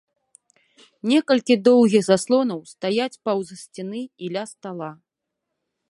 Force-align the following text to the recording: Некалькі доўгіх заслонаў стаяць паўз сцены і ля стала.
Некалькі 1.11 1.55
доўгіх 1.67 2.03
заслонаў 2.09 2.59
стаяць 2.73 3.19
паўз 3.29 3.47
сцены 3.63 4.01
і 4.03 4.25
ля 4.39 4.43
стала. 4.55 4.89